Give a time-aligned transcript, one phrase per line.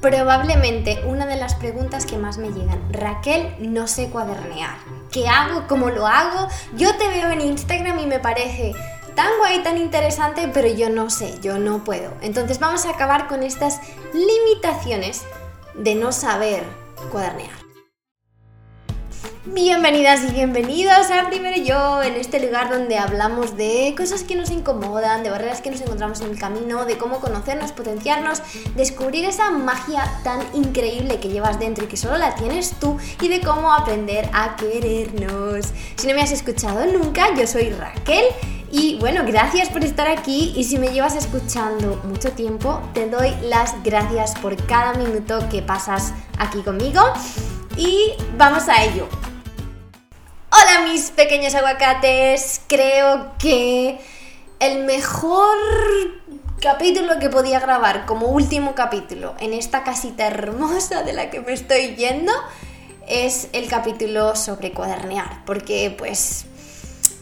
[0.00, 4.76] Probablemente una de las preguntas que más me llegan, Raquel, no sé cuadernear.
[5.10, 5.66] ¿Qué hago?
[5.66, 6.46] ¿Cómo lo hago?
[6.76, 8.74] Yo te veo en Instagram y me parece
[9.16, 12.12] tan guay, tan interesante, pero yo no sé, yo no puedo.
[12.20, 13.80] Entonces vamos a acabar con estas
[14.12, 15.24] limitaciones
[15.74, 16.62] de no saber
[17.10, 17.57] cuadernear.
[19.54, 24.50] Bienvenidas y bienvenidos a Primero Yo, en este lugar donde hablamos de cosas que nos
[24.50, 28.42] incomodan, de barreras que nos encontramos en el camino, de cómo conocernos, potenciarnos,
[28.76, 33.28] descubrir esa magia tan increíble que llevas dentro y que solo la tienes tú y
[33.28, 35.72] de cómo aprender a querernos.
[35.96, 38.24] Si no me has escuchado nunca, yo soy Raquel.
[38.70, 43.34] Y bueno, gracias por estar aquí y si me llevas escuchando mucho tiempo, te doy
[43.42, 47.00] las gracias por cada minuto que pasas aquí conmigo
[47.78, 49.08] y vamos a ello.
[50.60, 54.00] Hola mis pequeños aguacates, creo que
[54.58, 55.56] el mejor
[56.60, 61.52] capítulo que podía grabar como último capítulo en esta casita hermosa de la que me
[61.52, 62.32] estoy yendo
[63.06, 66.46] es el capítulo sobre cuadernear, porque pues,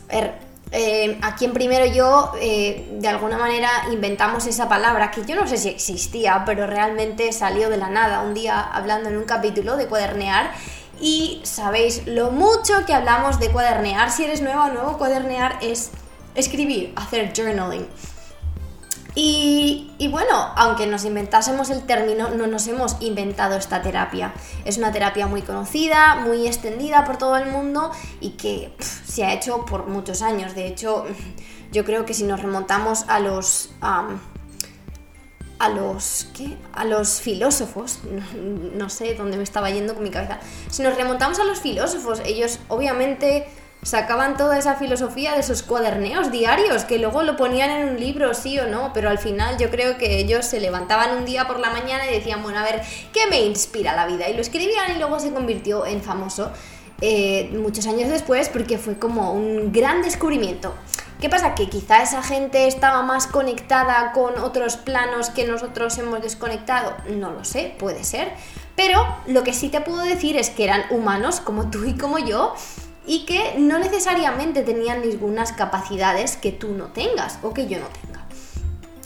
[0.09, 0.33] ver,
[0.73, 5.47] eh, aquí en primero yo eh, de alguna manera inventamos esa palabra que yo no
[5.47, 9.77] sé si existía, pero realmente salió de la nada un día hablando en un capítulo
[9.77, 10.53] de cuadernear
[11.01, 14.11] y sabéis lo mucho que hablamos de cuadernear.
[14.11, 15.91] Si eres nuevo o nuevo, cuadernear es
[16.35, 17.87] escribir, hacer journaling.
[19.19, 24.35] Y, y, bueno, aunque nos inventásemos el término, no nos hemos inventado esta terapia.
[24.67, 29.33] Es una terapia muy conocida, muy extendida por todo el mundo y que se ha
[29.33, 30.55] hecho por muchos años.
[30.55, 31.07] De hecho,
[31.73, 33.71] yo creo que si nos remontamos a los...
[35.59, 36.57] a los ¿qué?
[36.75, 38.01] a los filósofos
[38.75, 40.39] no, sé dónde me estaba yendo con mi cabeza
[40.71, 43.47] si nos remontamos a los filósofos ellos obviamente
[43.83, 48.35] sacaban toda esa filosofía de sus cuaderneos diarios, que luego lo ponían en un libro,
[48.35, 51.61] sí o no, pero al final yo creo que ellos se levantaban un día por
[51.61, 52.83] la mañana y decían, bueno, a ver,
[53.13, 54.29] ¿qué me inspira la vida?
[54.29, 56.51] Y lo escribían y luego se convirtió en famoso
[57.01, 60.75] eh, muchos años después porque fue como un gran descubrimiento.
[61.21, 61.55] ¿Qué pasa?
[61.55, 66.95] Que quizá esa gente estaba más conectada con otros planos que nosotros hemos desconectado.
[67.09, 68.33] No lo sé, puede ser.
[68.77, 72.19] Pero lo que sí te puedo decir es que eran humanos como tú y como
[72.19, 72.55] yo
[73.07, 77.87] y que no necesariamente tenían ninguna capacidades que tú no tengas o que yo no
[77.87, 78.27] tenga.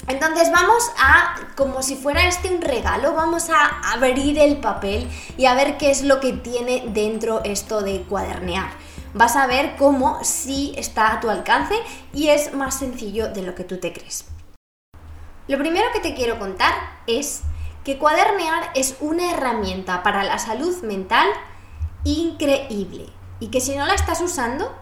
[0.09, 5.45] Entonces vamos a, como si fuera este un regalo, vamos a abrir el papel y
[5.45, 8.71] a ver qué es lo que tiene dentro esto de cuadernear.
[9.13, 11.75] Vas a ver cómo sí está a tu alcance
[12.13, 14.25] y es más sencillo de lo que tú te crees.
[15.49, 16.73] Lo primero que te quiero contar
[17.09, 17.43] es
[17.85, 21.27] que cuadernear es una herramienta para la salud mental
[22.05, 23.07] increíble
[23.41, 24.73] y que si no la estás usando,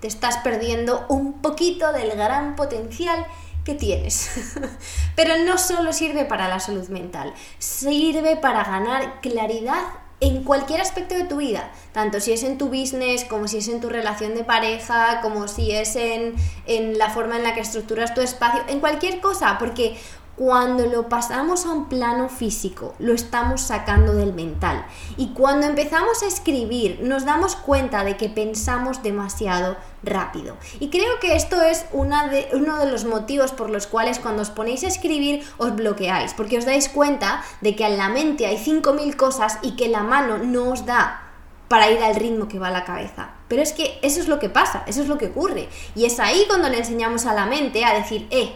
[0.00, 3.26] te estás perdiendo un poquito del gran potencial
[3.64, 4.58] que tienes.
[5.16, 9.84] Pero no solo sirve para la salud mental, sirve para ganar claridad
[10.20, 13.68] en cualquier aspecto de tu vida, tanto si es en tu business, como si es
[13.68, 16.34] en tu relación de pareja, como si es en,
[16.66, 19.96] en la forma en la que estructuras tu espacio, en cualquier cosa, porque
[20.40, 24.86] cuando lo pasamos a un plano físico, lo estamos sacando del mental.
[25.18, 30.56] Y cuando empezamos a escribir, nos damos cuenta de que pensamos demasiado rápido.
[30.78, 34.40] Y creo que esto es una de, uno de los motivos por los cuales cuando
[34.40, 38.46] os ponéis a escribir os bloqueáis, porque os dais cuenta de que en la mente
[38.46, 41.20] hay 5.000 cosas y que la mano no os da
[41.68, 43.32] para ir al ritmo que va la cabeza.
[43.46, 45.68] Pero es que eso es lo que pasa, eso es lo que ocurre.
[45.94, 48.54] Y es ahí cuando le enseñamos a la mente a decir, eh,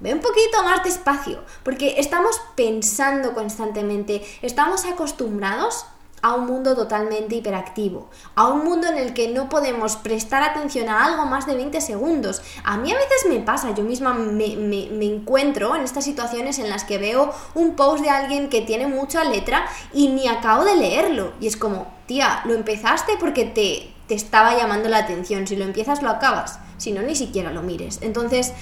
[0.00, 5.84] Ve un poquito más despacio, porque estamos pensando constantemente, estamos acostumbrados
[6.22, 10.88] a un mundo totalmente hiperactivo, a un mundo en el que no podemos prestar atención
[10.88, 12.42] a algo más de 20 segundos.
[12.64, 16.68] A mí a veces me pasa, yo misma me, me, encuentro en estas situaciones en
[16.68, 20.76] las que veo un post de alguien que tiene mucha letra y ni acabo de
[20.76, 21.32] leerlo.
[21.40, 25.64] Y es como, tía, lo empezaste porque te, te estaba llamando la atención, si lo
[25.64, 27.98] empiezas lo acabas, si no, ni siquiera lo mires.
[28.02, 28.52] Entonces,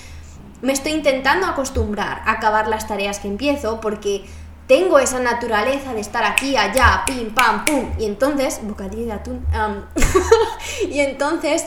[0.62, 4.24] me estoy intentando acostumbrar a acabar las tareas que empiezo porque
[4.68, 7.90] tengo esa naturaleza de estar aquí, allá, pim, pam, pum.
[7.98, 9.46] Y entonces, bocadillo de atún.
[10.90, 11.64] y entonces,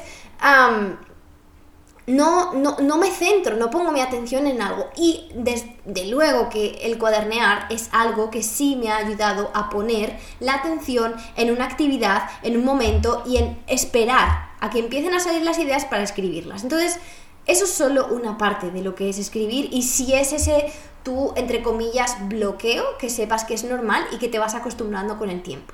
[2.06, 4.88] no, no, no, me centro, no pongo mi atención en algo.
[4.96, 10.18] Y desde luego que el cuadernear es algo que sí me ha ayudado a poner
[10.40, 15.20] la atención en una actividad, en un momento y en esperar a que empiecen a
[15.20, 16.62] salir las ideas para escribirlas.
[16.62, 17.00] Entonces,
[17.46, 20.72] eso es solo una parte de lo que es escribir y si es ese
[21.04, 25.30] tu, entre comillas, bloqueo, que sepas que es normal y que te vas acostumbrando con
[25.30, 25.74] el tiempo.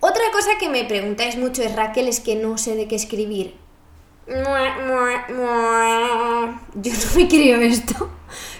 [0.00, 3.54] Otra cosa que me preguntáis mucho es, Raquel, es que no sé de qué escribir.
[6.74, 8.10] Yo no me creo esto.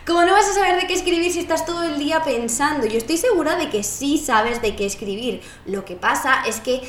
[0.07, 2.87] ¿Cómo no vas a saber de qué escribir si estás todo el día pensando?
[2.87, 5.41] Yo estoy segura de que sí sabes de qué escribir.
[5.67, 6.83] Lo que pasa es que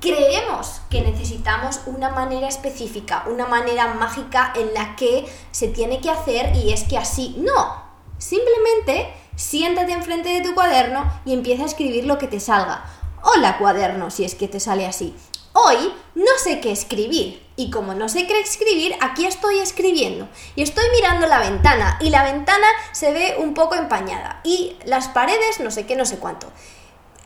[0.00, 6.10] creemos que necesitamos una manera específica, una manera mágica en la que se tiene que
[6.10, 7.36] hacer y es que así.
[7.38, 7.82] No,
[8.18, 12.84] simplemente siéntate enfrente de tu cuaderno y empieza a escribir lo que te salga.
[13.22, 15.14] Hola cuaderno, si es que te sale así.
[15.52, 20.62] Hoy no sé qué escribir y como no sé qué escribir, aquí estoy escribiendo y
[20.62, 25.60] estoy mirando la ventana y la ventana se ve un poco empañada y las paredes
[25.60, 26.50] no sé qué, no sé cuánto.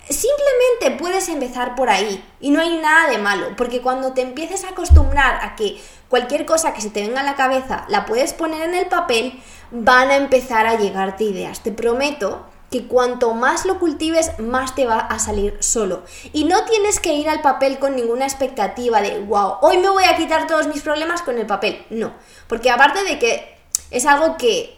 [0.09, 4.65] Simplemente puedes empezar por ahí y no hay nada de malo, porque cuando te empieces
[4.65, 8.35] a acostumbrar a que cualquier cosa que se te venga a la cabeza la puedes
[8.35, 11.63] poner en el papel, van a empezar a llegarte ideas.
[11.63, 16.03] Te prometo que cuanto más lo cultives, más te va a salir solo.
[16.33, 20.05] Y no tienes que ir al papel con ninguna expectativa de, wow, hoy me voy
[20.05, 21.87] a quitar todos mis problemas con el papel.
[21.91, 22.13] No,
[22.49, 23.55] porque aparte de que
[23.91, 24.77] es algo que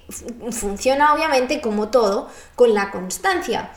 [0.50, 3.70] funciona obviamente como todo, con la constancia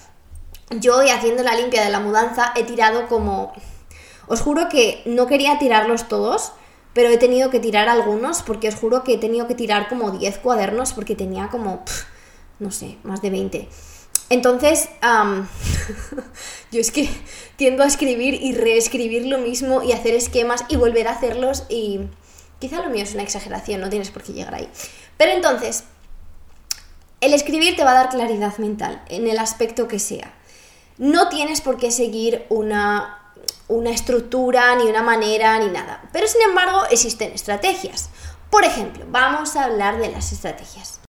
[0.71, 3.53] yo hoy haciendo la limpia de la mudanza he tirado como...
[4.27, 6.51] Os juro que no quería tirarlos todos,
[6.93, 10.11] pero he tenido que tirar algunos porque os juro que he tenido que tirar como
[10.11, 11.83] 10 cuadernos porque tenía como,
[12.59, 13.69] no sé, más de 20.
[14.29, 14.89] Entonces,
[16.71, 17.09] yo es que
[17.55, 22.01] tiendo a escribir y reescribir lo mismo y hacer esquemas y volver a hacerlos y
[22.59, 24.69] quizá lo mío es una exageración, no tienes por qué llegar ahí.
[25.17, 25.85] Pero entonces,
[27.21, 30.33] el escribir te va a dar claridad mental en el aspecto que sea.
[30.99, 33.31] No tienes por qué seguir una,
[33.69, 36.01] una estructura, ni una manera, ni nada.
[36.11, 38.09] Pero sin embargo, existen estrategias.
[38.49, 40.99] Por ejemplo, vamos a hablar de las estrategias.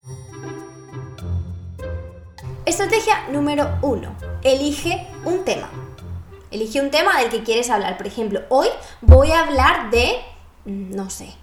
[2.64, 4.14] Estrategia número uno.
[4.44, 5.68] Elige un tema.
[6.52, 7.96] Elige un tema del que quieres hablar.
[7.96, 8.68] Por ejemplo, hoy
[9.00, 10.20] voy a hablar de,
[10.66, 11.34] no sé,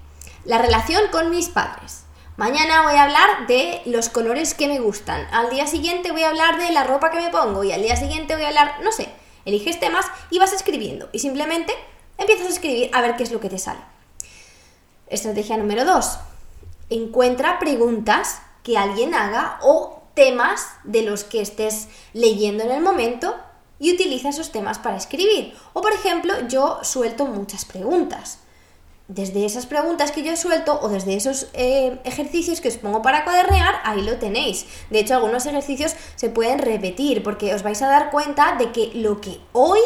[0.46, 2.07] la relación con mis padres.
[2.38, 5.28] Mañana voy a hablar de los colores que me gustan.
[5.32, 7.64] Al día siguiente voy a hablar de la ropa que me pongo.
[7.64, 9.10] Y al día siguiente voy a hablar, no sé,
[9.46, 11.10] eliges temas y vas escribiendo.
[11.12, 11.74] Y simplemente
[12.16, 13.80] empiezas a escribir a ver qué es lo que te sale.
[15.08, 16.20] Estrategia número 2.
[16.92, 23.36] Encuentra preguntas que alguien haga o temas de los que estés leyendo en el momento
[23.80, 25.56] y utiliza esos temas para escribir.
[25.74, 28.42] O por ejemplo, yo suelto muchas preguntas
[29.08, 33.02] desde esas preguntas que yo he suelto o desde esos eh, ejercicios que os pongo
[33.02, 34.66] para cuadernear, ahí lo tenéis.
[34.90, 38.92] De hecho, algunos ejercicios se pueden repetir porque os vais a dar cuenta de que
[38.96, 39.80] lo que hoy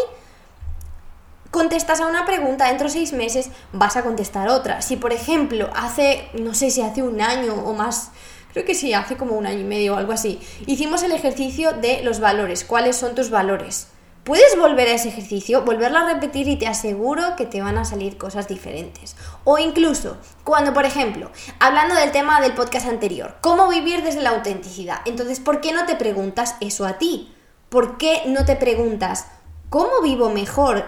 [1.52, 4.82] contestas a una pregunta, dentro de seis meses vas a contestar otra.
[4.82, 8.12] Si, por ejemplo, hace, no sé si hace un año o más,
[8.54, 11.74] creo que sí, hace como un año y medio o algo así, hicimos el ejercicio
[11.74, 12.64] de los valores.
[12.64, 13.91] ¿Cuáles son tus valores?
[14.24, 17.86] Puedes volver a ese ejercicio, volverlo a repetir y te aseguro que te van a
[17.86, 19.16] salir cosas diferentes.
[19.46, 24.30] O incluso, cuando, por ejemplo, hablando del tema del podcast anterior, cómo vivir desde la
[24.30, 27.34] autenticidad, entonces, ¿por qué no te preguntas eso a ti?
[27.70, 29.26] ¿Por qué no te preguntas,
[29.72, 30.86] ¿Cómo vivo mejor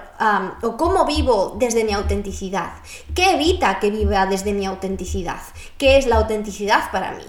[0.62, 2.74] o cómo vivo desde mi autenticidad?
[3.16, 5.40] ¿Qué evita que viva desde mi autenticidad?
[5.78, 7.24] ¿Qué es la autenticidad para mí?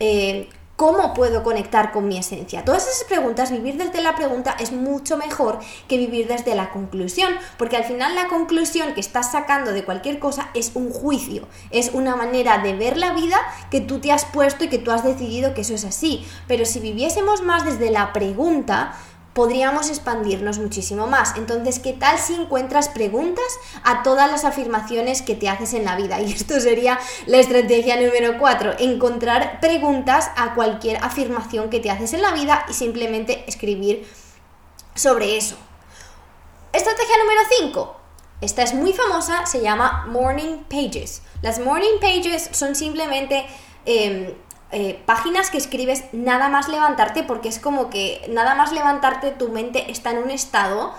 [0.00, 2.64] Eh, ¿Cómo puedo conectar con mi esencia?
[2.64, 5.58] Todas esas preguntas, vivir desde la pregunta es mucho mejor
[5.88, 10.20] que vivir desde la conclusión, porque al final la conclusión que estás sacando de cualquier
[10.20, 13.38] cosa es un juicio, es una manera de ver la vida
[13.72, 16.24] que tú te has puesto y que tú has decidido que eso es así.
[16.46, 18.94] Pero si viviésemos más desde la pregunta,
[19.34, 21.36] podríamos expandirnos muchísimo más.
[21.36, 23.44] Entonces, ¿qué tal si encuentras preguntas
[23.84, 26.20] a todas las afirmaciones que te haces en la vida?
[26.28, 32.12] Y esto sería la estrategia número 4, encontrar preguntas a cualquier afirmación que te haces
[32.12, 34.06] en la vida y simplemente escribir
[34.94, 35.56] sobre eso.
[36.72, 37.96] Estrategia número 5.
[38.40, 41.22] Esta es muy famosa, se llama Morning Pages.
[41.42, 43.46] Las Morning Pages son simplemente...
[43.84, 44.34] Em,
[44.70, 49.48] eh, páginas que escribes nada más levantarte, porque es como que nada más levantarte tu
[49.48, 50.94] mente está en un estado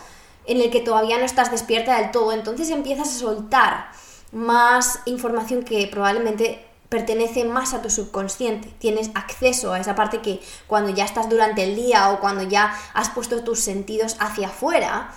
[0.46, 3.92] en el que todavía no estás despierta del todo, entonces empiezas a soltar
[4.32, 8.68] más información que probablemente pertenece más a tu subconsciente.
[8.80, 12.74] Tienes acceso a esa parte que cuando ya estás durante el día o cuando ya
[12.94, 15.12] has puesto tus sentidos hacia afuera,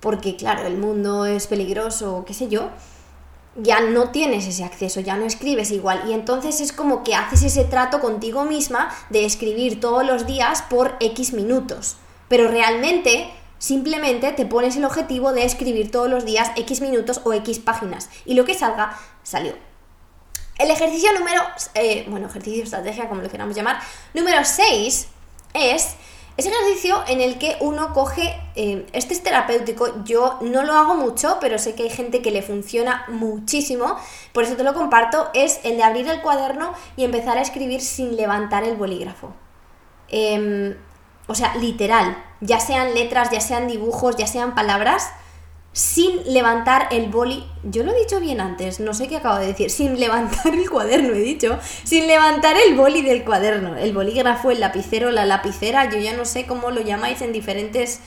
[0.00, 2.70] porque claro, el mundo es peligroso, qué sé yo,
[3.58, 6.02] ya no tienes ese acceso, ya no escribes igual.
[6.08, 10.62] Y entonces es como que haces ese trato contigo misma de escribir todos los días
[10.62, 11.96] por X minutos.
[12.28, 17.32] Pero realmente simplemente te pones el objetivo de escribir todos los días X minutos o
[17.32, 18.08] X páginas.
[18.24, 19.54] Y lo que salga, salió.
[20.58, 21.40] El ejercicio número,
[21.74, 23.80] eh, bueno, ejercicio, estrategia, como lo queramos llamar,
[24.14, 25.08] número 6
[25.54, 25.94] es
[26.38, 30.94] Es ejercicio en el que uno coge, eh, este es terapéutico, yo no lo hago
[30.94, 33.96] mucho, pero sé que hay gente que le funciona muchísimo,
[34.32, 37.80] por eso te lo comparto, es el de abrir el cuaderno y empezar a escribir
[37.80, 39.32] sin levantar el bolígrafo.
[40.10, 40.76] Em,
[41.26, 45.10] o sea, literal, ya sean letras, ya sean dibujos, ya sean palabras,
[45.78, 47.44] sin levantar el boli.
[47.62, 49.70] Yo lo he dicho bien antes, no sé qué acabo de decir.
[49.70, 51.56] Sin levantar el cuaderno, he dicho.
[51.84, 53.76] Sin levantar el boli del cuaderno.
[53.76, 58.00] El bolígrafo, el lapicero, la lapicera, yo ya no sé cómo lo llamáis en diferentes.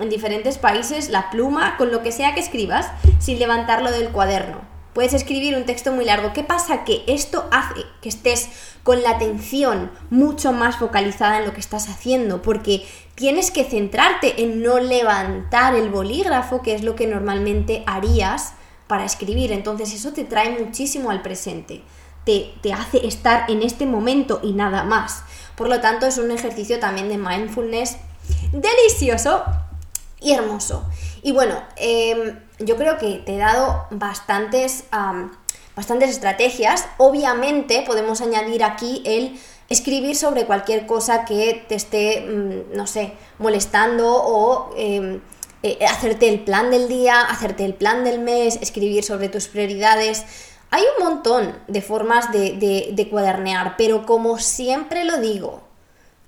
[0.00, 4.75] en diferentes países, la pluma, con lo que sea que escribas, sin levantarlo del cuaderno.
[4.96, 6.32] Puedes escribir un texto muy largo.
[6.32, 6.84] ¿Qué pasa?
[6.84, 8.48] Que esto hace que estés
[8.82, 12.82] con la atención mucho más focalizada en lo que estás haciendo, porque
[13.14, 18.54] tienes que centrarte en no levantar el bolígrafo, que es lo que normalmente harías
[18.86, 19.52] para escribir.
[19.52, 21.82] Entonces eso te trae muchísimo al presente,
[22.24, 25.24] te, te hace estar en este momento y nada más.
[25.56, 27.98] Por lo tanto, es un ejercicio también de mindfulness
[28.50, 29.44] delicioso
[30.22, 30.88] y hermoso.
[31.22, 34.84] Y bueno, em, yo creo que te he dado bastantes,
[35.74, 36.86] bastantes estrategias.
[36.98, 43.12] Obviamente podemos añadir aquí el escribir sobre cualquier cosa que te esté, mm, no sé,
[43.38, 45.20] molestando o em,
[45.62, 50.24] eh, hacerte el plan del día, hacerte el plan del mes, escribir sobre tus prioridades.
[50.70, 55.65] Hay un montón de formas de, de cuadernear, pero como siempre lo digo,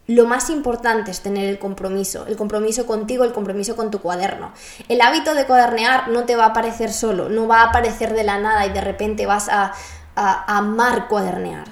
[0.08, 4.52] lo más importante es tener el compromiso, el compromiso contigo, el compromiso con tu cuaderno.
[4.88, 8.24] El hábito de cuadernear no te va a aparecer solo, no va a aparecer de
[8.24, 9.74] la nada y de repente vas a,
[10.16, 11.66] amar cuadernear.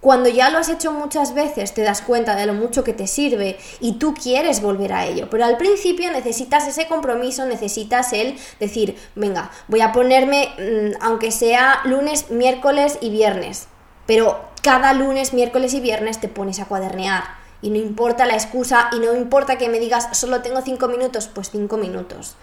[0.00, 3.06] Cuando ya lo has hecho muchas veces te das cuenta de lo mucho que te
[3.06, 8.36] sirve y tú quieres volver a ello, pero al principio necesitas ese compromiso, necesitas el
[8.58, 13.68] decir, venga, voy a ponerme, mm, aunque sea lunes, miércoles y viernes,
[14.06, 18.90] pero cada lunes, miércoles y viernes te pones a cuadernear y no importa la excusa
[18.92, 22.36] y no importa que me digas solo tengo cinco minutos, pues cinco minutos.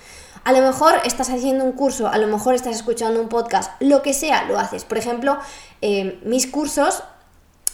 [0.46, 4.02] A lo mejor estás haciendo un curso, a lo mejor estás escuchando un podcast, lo
[4.02, 4.86] que sea, lo haces.
[4.86, 5.38] Por ejemplo,
[5.82, 7.04] eh, mis cursos,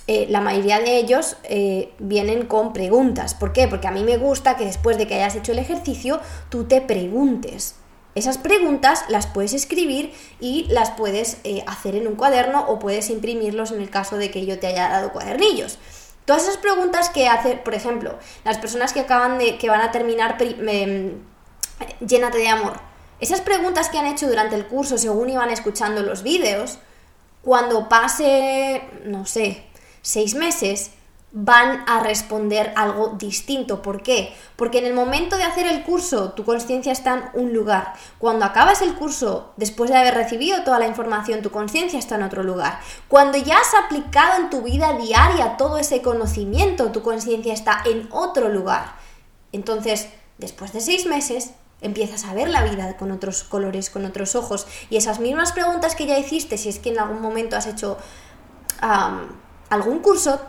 [0.07, 3.35] eh, la mayoría de ellos eh, vienen con preguntas.
[3.35, 3.67] ¿Por qué?
[3.67, 6.81] Porque a mí me gusta que después de que hayas hecho el ejercicio, tú te
[6.81, 7.75] preguntes.
[8.15, 11.37] Esas preguntas las puedes escribir y las puedes
[11.67, 14.87] hacer en un cuaderno o puedes imprimirlos en el caso de que yo te haya
[14.87, 15.79] dado cuadernillos.
[16.25, 19.91] Todas esas preguntas que hace, por ejemplo, las personas que acaban de, que van a
[19.91, 21.21] terminar em,
[21.99, 22.79] Llénate de amor,
[23.19, 26.79] esas preguntas que han hecho durante el curso según iban escuchando los vídeos,
[27.41, 29.65] cuando pase, no sé,
[30.01, 30.91] seis meses,
[31.37, 33.81] van a responder algo distinto.
[33.81, 34.33] ¿Por qué?
[34.55, 37.93] Porque en el momento de hacer el curso tu conciencia está en un lugar.
[38.19, 42.23] Cuando acabas el curso, después de haber recibido toda la información, tu conciencia está en
[42.23, 42.79] otro lugar.
[43.09, 48.07] Cuando ya has aplicado en tu vida diaria todo ese conocimiento, tu conciencia está en
[48.11, 48.93] otro lugar.
[49.51, 51.51] Entonces, después de seis meses,
[51.81, 54.67] empiezas a ver la vida con otros colores, con otros ojos.
[54.89, 57.97] Y esas mismas preguntas que ya hiciste, si es que en algún momento has hecho
[59.69, 60.39] algún curso,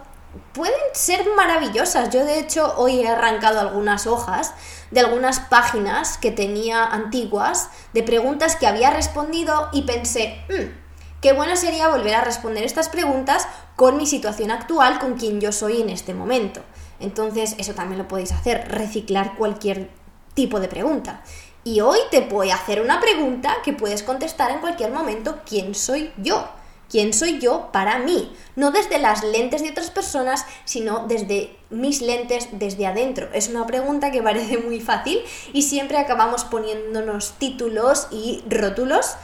[0.52, 2.10] pueden ser maravillosas.
[2.10, 4.54] Yo de hecho hoy he arrancado algunas hojas
[4.90, 11.32] de algunas páginas que tenía antiguas de preguntas que había respondido y pensé, mm, qué
[11.32, 15.82] bueno sería volver a responder estas preguntas con mi situación actual, con quien yo soy
[15.82, 16.62] en este momento.
[17.00, 19.90] Entonces eso también lo podéis hacer, reciclar cualquier
[20.34, 21.22] tipo de pregunta.
[21.64, 25.74] Y hoy te voy a hacer una pregunta que puedes contestar en cualquier momento, ¿quién
[25.74, 26.48] soy yo?
[26.90, 32.00] Quién soy yo para mí, no desde las lentes de otras personas, sino desde mis
[32.00, 33.28] lentes desde adentro.
[33.32, 35.20] Es una pregunta que parece muy fácil
[35.52, 39.16] y siempre acabamos poniéndonos títulos y rótulos,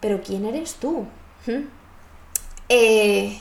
[0.00, 1.06] pero ¿quién eres tú?
[1.46, 1.66] ¿Mm?
[2.68, 3.38] Eh,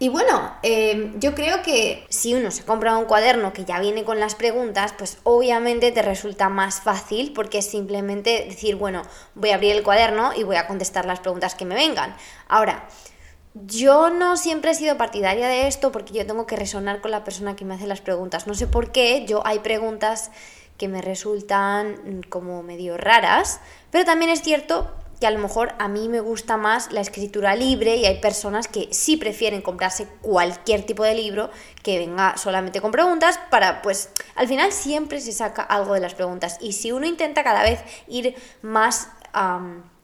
[0.00, 4.04] y bueno, em, yo creo que si uno se compra un cuaderno que ya viene
[4.04, 9.02] con las preguntas, pues obviamente te resulta más fácil porque es simplemente decir, bueno,
[9.36, 12.16] voy a abrir el cuaderno y voy a contestar las preguntas que me vengan.
[12.48, 12.88] Ahora,
[13.54, 17.22] yo no siempre he sido partidaria de esto porque yo tengo que resonar con la
[17.22, 18.48] persona que me hace las preguntas.
[18.48, 20.32] No sé por qué, yo hay preguntas
[20.76, 23.60] que me resultan como medio raras,
[23.92, 24.92] pero también es cierto
[25.26, 28.88] a lo mejor a mí me gusta más la escritura libre y hay personas que
[28.92, 31.50] sí prefieren comprarse cualquier tipo de libro
[31.82, 36.14] que venga solamente con preguntas para, pues, al final siempre se saca algo de las
[36.14, 39.08] preguntas y si uno intenta cada vez ir más...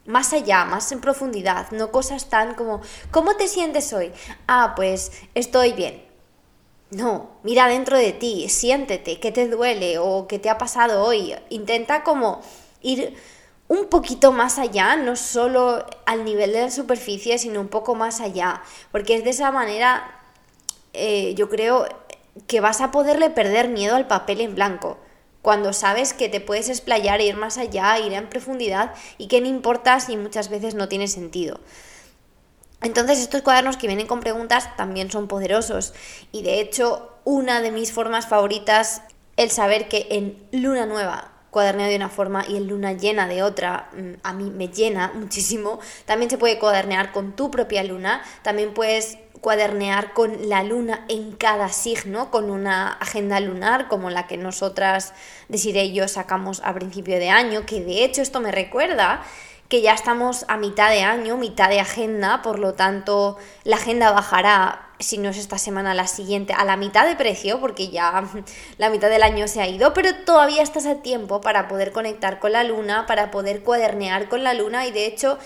[0.07, 2.81] más allá, más en profundidad, no cosas tan como,
[3.13, 4.11] ¿cómo te sientes hoy?
[4.49, 6.03] Ah, pues estoy bien.
[6.91, 11.37] No, mira dentro de ti, siéntete, qué te duele o qué te ha pasado hoy.
[11.49, 12.41] Intenta como
[12.83, 13.15] ir
[13.71, 18.21] un poquito más allá, no solo al nivel de la superficie, sino un poco más
[18.21, 20.21] allá, porque es de esa manera,
[20.93, 21.87] eh, yo creo,
[22.49, 24.99] que vas a poderle perder miedo al papel en blanco.
[25.41, 29.47] Cuando sabes que te puedes explayar, ir más allá, ir en profundidad y que no
[29.47, 31.61] importa si muchas veces no tiene sentido.
[32.83, 35.95] Entonces estos cuadernos que vienen con preguntas también son poderosos
[36.33, 39.03] y de hecho una de mis formas favoritas
[39.37, 43.43] el saber que en luna nueva cuaderneo de una forma y en luna llena de
[43.43, 45.81] otra, mm, a mí me llena muchísimo.
[46.05, 51.33] También se puede cuadernear con tu propia luna, también puedes cuadernear con la luna en
[51.33, 55.15] cada signo, con una agenda lunar como la que nosotras,
[55.49, 59.23] Desiree yo, sacamos a principio de año, que de hecho esto me recuerda
[59.71, 64.11] que ya estamos a mitad de año, mitad de agenda, por lo tanto la agenda
[64.11, 68.25] bajará, si no es esta semana, la siguiente, a la mitad de precio, porque ya
[68.79, 72.41] la mitad del año se ha ido, pero todavía estás a tiempo para poder conectar
[72.41, 75.39] con la luna, para poder cuadernear con la luna y de hecho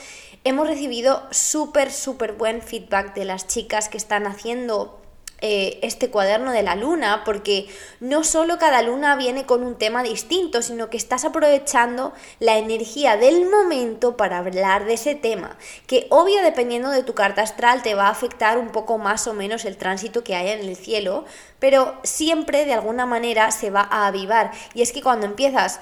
[0.43, 5.04] hemos recibido súper, súper buen feedback de las chicas que están haciendo
[5.47, 7.67] eh, este cuaderno de la luna, porque
[8.01, 13.19] no solo cada luna viene con un tema distinto, sino que estás aprovechando la energía
[13.19, 17.95] del momento para hablar de ese tema, que obvio dependiendo de tu carta astral te
[17.95, 21.27] va a afectar un poco más o menos el tránsito que haya en el cielo,
[21.59, 24.51] pero siempre de alguna manera se va a avivar.
[24.73, 25.79] Y es que cuando empiezas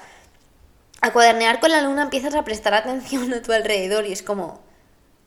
[0.99, 4.59] a cuadernear con la luna empiezas a prestar atención a tu alrededor y es como,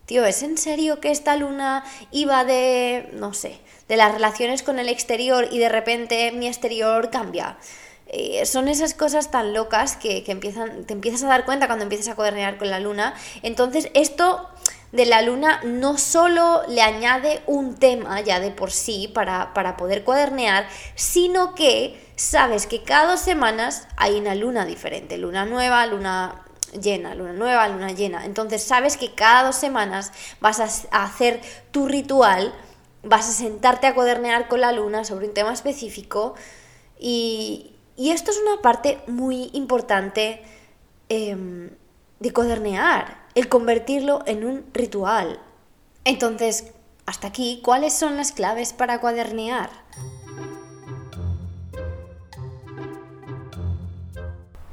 [0.06, 4.78] tío, ¿es en serio que esta luna iba de, no sé, de las relaciones con
[4.78, 7.56] el exterior y de repente mi exterior cambia.
[8.08, 12.08] Eh, son esas cosas tan locas que, empiezan, te empiezas a dar cuenta cuando empiezas
[12.08, 13.14] a cuadernear con la luna.
[13.42, 14.48] Entonces, esto
[14.92, 19.76] de la luna no solo le añade un tema ya de por sí para, para
[19.76, 25.84] poder cuadernear, sino que sabes que cada dos semanas hay una luna diferente, luna nueva,
[25.86, 26.45] luna
[26.76, 28.24] llena, luna nueva, luna llena.
[28.24, 31.40] Entonces sabes que cada dos semanas vas a hacer
[31.70, 32.52] tu ritual
[33.06, 36.34] vas a sentarte a cuadernear con la luna sobre un tema específico
[36.98, 40.42] y, esto es una parte muy importante
[41.08, 41.70] em,
[42.20, 45.40] de cuadernear, el convertirlo en un ritual.
[46.04, 46.72] Entonces,
[47.06, 49.70] hasta aquí, ¿cuáles son las claves para cuadernear?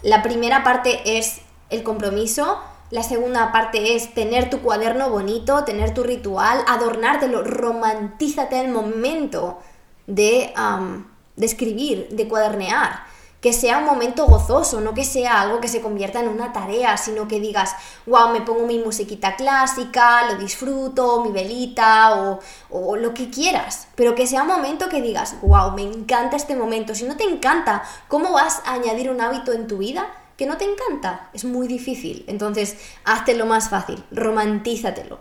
[0.02, 2.60] La primera parte es el compromiso,
[2.94, 9.58] la segunda parte es tener tu cuaderno bonito, tener tu ritual, adornártelo, romantízate el momento
[10.06, 10.54] de,
[11.36, 13.12] de escribir, de cuadernear.
[13.42, 16.96] Que sea un momento gozoso, no que sea algo que se convierta en una tarea,
[16.96, 22.96] sino que digas, wow, me pongo mi musiquita clásica, lo disfruto, mi velita o, o
[22.96, 23.88] lo que quieras.
[23.96, 26.94] Pero que sea un momento que digas, wow, me encanta este momento.
[26.94, 30.08] Si no te encanta, ¿cómo vas a añadir un hábito en tu vida?
[30.46, 32.26] No te encanta, es muy difícil.
[32.28, 35.20] Entonces, hazte lo más fácil, romantízatelo.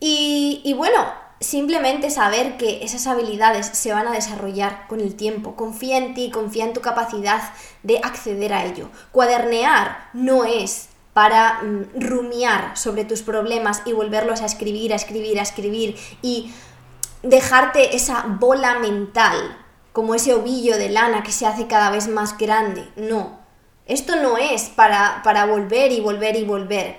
[0.00, 1.04] Y, y bueno,
[1.42, 5.56] simplemente saber que esas habilidades se van a desarrollar con el tiempo.
[5.56, 7.42] Confía en ti, confía en tu capacidad
[7.82, 8.88] de acceder a ello.
[9.10, 15.38] Cuadernear no es para mm, rumiar sobre tus problemas y volverlos a escribir, a escribir,
[15.38, 16.52] a escribir y
[17.22, 19.58] dejarte esa bola mental,
[19.92, 22.88] como ese ovillo de lana que se hace cada vez más grande.
[22.96, 23.41] No,
[23.92, 26.98] esto no es para, para volver y volver y volver,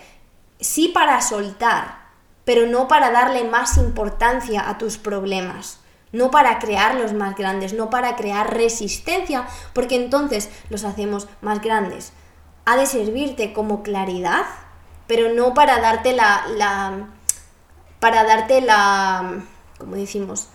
[0.60, 2.04] sí para soltar,
[2.46, 5.80] pero no para darle más importancia a tus problemas,
[6.12, 12.14] no para crearlos más grandes, no para crear resistencia, porque entonces los hacemos más grandes.
[12.66, 14.46] Ha de servirte como claridad,
[15.08, 17.08] pero no para darte la, la
[18.00, 19.44] para darte la,
[19.80, 20.50] como decimos,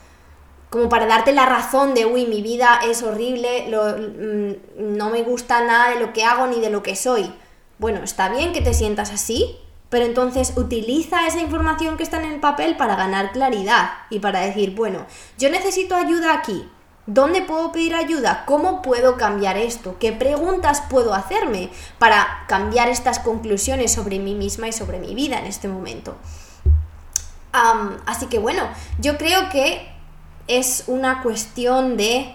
[0.70, 5.64] como para darte la razón de, uy, mi vida es horrible, mm, no me gusta
[5.64, 7.32] nada de lo que hago ni de lo que soy.
[7.78, 9.56] Bueno, está bien que te sientas así,
[9.88, 14.40] pero entonces utiliza esa información que está en el papel para ganar claridad y para
[14.40, 15.06] decir, bueno,
[15.38, 16.68] yo necesito ayuda aquí.
[17.06, 18.44] ¿Dónde puedo pedir ayuda?
[18.44, 19.96] ¿Cómo puedo cambiar esto?
[19.98, 25.38] ¿Qué preguntas puedo hacerme para cambiar estas conclusiones sobre mí misma y sobre mi vida
[25.38, 26.16] en este momento?
[28.06, 28.62] así que bueno,
[29.00, 29.97] yo creo que
[30.48, 32.34] es una cuestión de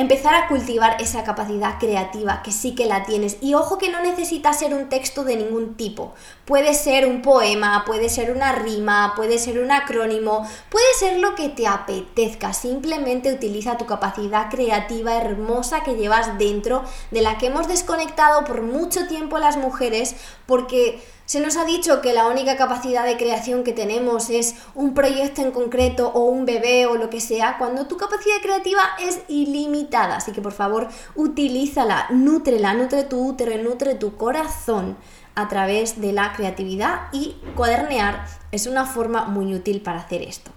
[0.00, 3.36] empezar a cultivar esa capacidad creativa que sí que la tienes.
[3.42, 6.14] Y ojo que no necesita ser un texto de ningún tipo.
[6.46, 11.34] Puede ser un poema, puede ser una rima, puede ser un acrónimo, puede ser lo
[11.34, 12.54] que te apetezca.
[12.54, 18.62] Simplemente utiliza tu capacidad creativa hermosa que llevas dentro, de la que hemos desconectado por
[18.62, 23.62] mucho tiempo las mujeres, porque se nos ha dicho que la única capacidad de creación
[23.62, 27.86] que tenemos es un proyecto en concreto o un bebé o lo que sea, cuando
[27.86, 30.16] tu capacidad creativa es ilimitada.
[30.16, 34.96] Así que por favor, utilízala, nútrela, nutre tu útero, nutre tu corazón.
[35.36, 40.50] a través de la creatividad y cuadernear es una forma muy útil para hacer esto.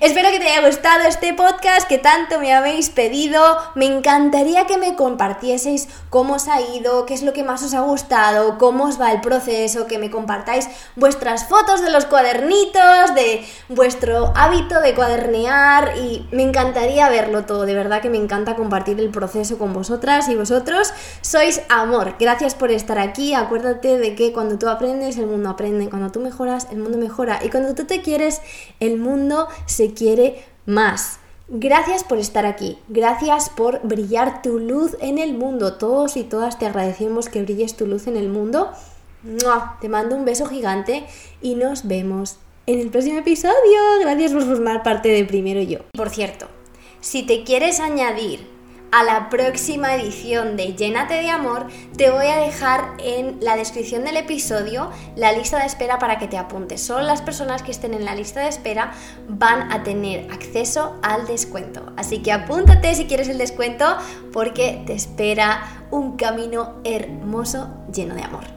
[0.00, 3.40] Espero que te haya gustado este podcast que tanto me habéis pedido.
[3.74, 7.74] Me encantaría que me compartieseis cómo os ha ido, qué es lo que más os
[7.74, 13.14] ha gustado, cómo os va el proceso, que me compartáis vuestras fotos de los cuadernitos,
[13.14, 17.64] de vuestro hábito de cuadernear y me encantaría verlo todo.
[17.64, 20.92] De verdad que me encanta compartir el proceso con vosotras y vosotros.
[21.22, 22.16] Sois amor.
[22.18, 23.34] Gracias por estar aquí.
[23.34, 25.88] Acuérdate de que cuando tú aprendes, el mundo aprende.
[25.88, 27.33] Cuando tú mejoras, el mundo mejora.
[27.42, 28.40] Y cuando tú te quieres,
[28.80, 31.18] el mundo se quiere más.
[31.48, 35.74] Gracias por estar aquí, gracias por brillar tu luz en el mundo.
[35.74, 38.72] Todos y todas te agradecemos que brilles tu luz en el mundo.
[39.80, 41.04] Te mando un beso gigante
[41.42, 43.78] y nos vemos en el próximo episodio.
[44.00, 45.80] Gracias por formar parte de Primero Yo.
[45.92, 46.46] Por cierto,
[47.00, 48.53] si te quieres añadir
[48.94, 54.04] a la próxima edición de Llénate de Amor, te voy a dejar en la descripción
[54.04, 56.80] del episodio la lista de espera para que te apuntes.
[56.80, 58.92] Solo las personas que estén en la lista de espera
[59.26, 61.92] van a tener acceso al descuento.
[61.96, 63.84] Así que apúntate si quieres el descuento
[64.32, 68.53] porque te espera un camino hermoso lleno de amor.